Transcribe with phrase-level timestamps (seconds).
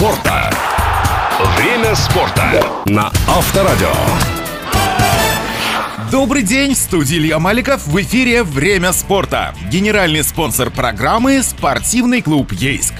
[0.00, 0.50] спорта.
[1.58, 3.92] Время спорта на Авторадио.
[6.10, 9.54] Добрый день, в студии Илья Маликов, в эфире «Время спорта».
[9.70, 12.94] Генеральный спонсор программы– спортивный клуб «Ейск».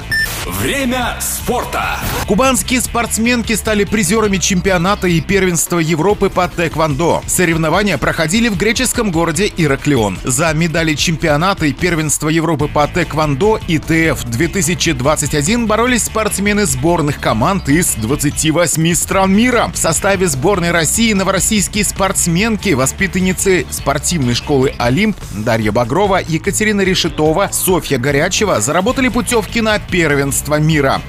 [0.47, 1.99] Время спорта.
[2.27, 7.23] Кубанские спортсменки стали призерами чемпионата и первенства Европы по тэквондо.
[7.27, 10.19] Соревнования проходили в греческом городе Ираклион.
[10.25, 17.95] За медали чемпионата и первенства Европы по тэквондо ИТФ 2021 боролись спортсмены сборных команд из
[17.97, 19.71] 28 стран мира.
[19.75, 27.99] В составе сборной России новороссийские спортсменки, воспитанницы спортивной школы «Олимп» Дарья Багрова, Екатерина Решетова, Софья
[27.99, 31.01] Горячева заработали путевки на первенство мира.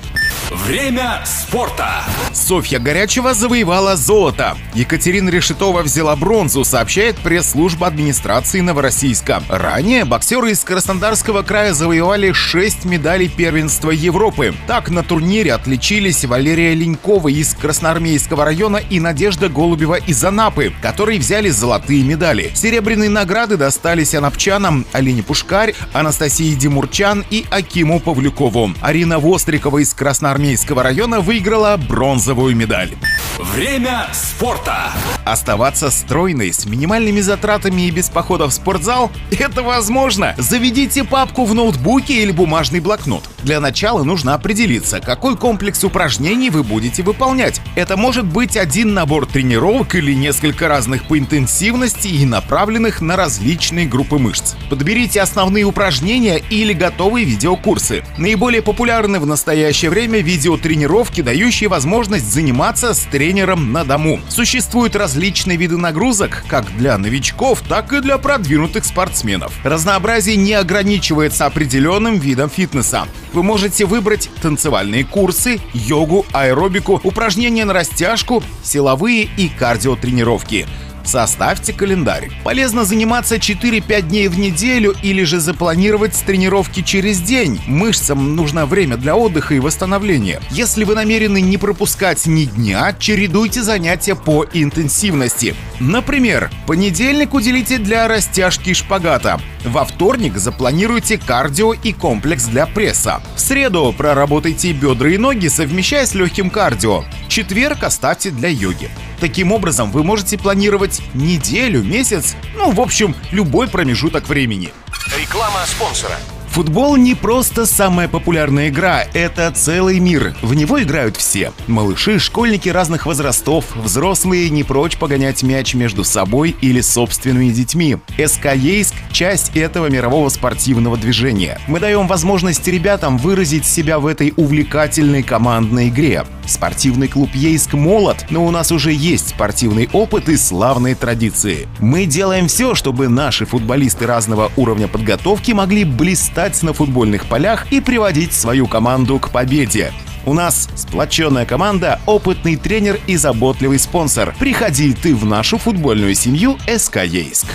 [0.51, 2.03] Время спорта.
[2.33, 4.57] Софья Горячева завоевала золото.
[4.73, 9.43] Екатерина Решетова взяла бронзу, сообщает пресс-служба администрации Новороссийска.
[9.49, 14.53] Ранее боксеры из Краснодарского края завоевали 6 медалей первенства Европы.
[14.67, 21.19] Так на турнире отличились Валерия Ленькова из Красноармейского района и Надежда Голубева из Анапы, которые
[21.19, 22.51] взяли золотые медали.
[22.53, 28.71] Серебряные награды достались анапчанам Алине Пушкарь, Анастасии Демурчан и Акиму Павлюкову.
[28.81, 32.91] Арина Вострикова из Красноармейского района выиграла бронзовую медаль.
[33.39, 34.91] Время спорта.
[35.25, 40.35] Оставаться стройной, с минимальными затратами и без похода в спортзал– это возможно.
[40.37, 43.23] Заведите папку в ноутбуке или бумажный блокнот.
[43.41, 47.59] Для начала нужно определиться, какой комплекс упражнений вы будете выполнять.
[47.75, 53.87] Это может быть один набор тренировок или несколько разных по интенсивности и направленных на различные
[53.87, 54.53] группы мышц.
[54.69, 58.03] Подберите основные упражнения или готовые видеокурсы.
[58.19, 64.19] Наиболее популярны в настоящее время видеотренировки, дающие возможность заниматься с тренером на дому.
[64.29, 69.53] Существуют различные виды нагрузок, как для новичков, так и для продвинутых спортсменов.
[69.63, 73.07] Разнообразие не ограничивается определенным видом фитнеса.
[73.33, 80.67] Вы можете выбрать танцевальные курсы, йогу, аэробику, упражнения на растяжку, силовые и кардиотренировки.
[81.03, 82.31] Составьте календарь.
[82.43, 87.61] Полезно заниматься 4-5 дней в неделю или же запланировать тренировки через день.
[87.67, 90.41] Мышцам нужно время для отдыха и восстановления.
[90.51, 95.55] Если вы намерены не пропускать ни дня, чередуйте занятия по интенсивности.
[95.79, 99.39] Например, понедельник уделите для растяжки шпагата.
[99.65, 103.21] Во вторник запланируйте кардио и комплекс для пресса.
[103.35, 107.03] В среду проработайте бедра и ноги, совмещая с легким кардио.
[107.27, 108.89] Четверг оставьте для йоги.
[109.21, 114.73] Таким образом, вы можете планировать неделю, месяц, ну, в общем, любой промежуток времени.
[115.15, 116.17] Реклама спонсора.
[116.51, 120.35] Футбол не просто самая популярная игра, это целый мир.
[120.41, 121.53] В него играют все.
[121.67, 127.97] Малыши, школьники разных возрастов, взрослые не прочь погонять мяч между собой или собственными детьми.
[128.17, 131.59] СК Ейск– часть этого мирового спортивного движения.
[131.67, 136.25] Мы даем возможность ребятам выразить себя в этой увлекательной командной игре.
[136.47, 141.67] Спортивный клуб Ейск молод, но у нас уже есть спортивный опыт и славные традиции.
[141.77, 147.79] Мы делаем все, чтобы наши футболисты разного уровня подготовки могли блистать на футбольных полях и
[147.79, 149.93] приводить свою команду к победе.
[150.25, 154.33] У нас сплоченная команда, опытный тренер и заботливый спонсор.
[154.39, 157.45] Приходи ты в нашу футбольную семью СК Ейск.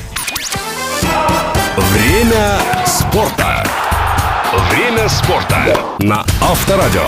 [1.77, 3.63] Время спорта.
[4.71, 7.05] Время спорта на Авторадио.